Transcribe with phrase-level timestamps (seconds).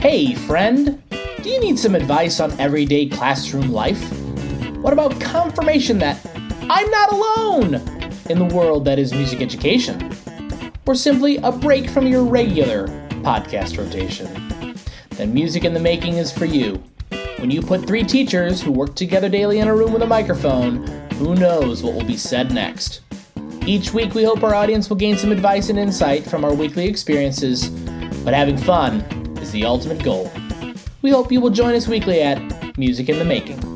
[0.00, 1.02] Hey, friend!
[1.42, 4.02] Do you need some advice on everyday classroom life?
[4.76, 6.18] What about confirmation that
[6.62, 7.74] I'm not alone
[8.30, 10.10] in the world that is music education?
[10.86, 12.88] Or simply a break from your regular
[13.22, 14.74] podcast rotation?
[15.10, 16.82] Then Music in the Making is for you.
[17.36, 20.86] When you put three teachers who work together daily in a room with a microphone,
[21.16, 23.02] who knows what will be said next?
[23.66, 26.88] Each week, we hope our audience will gain some advice and insight from our weekly
[26.88, 27.68] experiences,
[28.24, 29.00] but having fun
[29.40, 30.30] is the ultimate goal.
[31.02, 33.69] We hope you will join us weekly at Music in the Making.